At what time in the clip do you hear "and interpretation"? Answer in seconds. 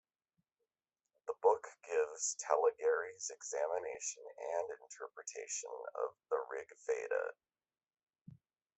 4.57-5.69